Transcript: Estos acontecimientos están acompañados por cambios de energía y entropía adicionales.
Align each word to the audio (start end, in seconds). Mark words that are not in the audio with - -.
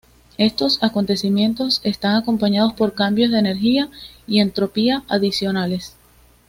Estos 0.39 0.81
acontecimientos 0.81 1.79
están 1.83 2.15
acompañados 2.15 2.73
por 2.73 2.95
cambios 2.95 3.29
de 3.29 3.37
energía 3.37 3.87
y 4.25 4.39
entropía 4.39 5.03
adicionales. 5.07 5.95